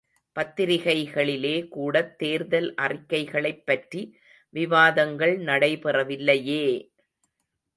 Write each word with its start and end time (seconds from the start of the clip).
பத்திரிகைகளிலே 0.35 1.67
கூடத் 1.67 2.17
தேர்தல் 2.17 2.75
அறிக்கைகளைப் 2.81 3.63
பற்றி 3.65 4.01
விவாதங்கள் 4.53 5.37
நடை 5.41 5.77
பெறவில்லையே! 5.77 6.65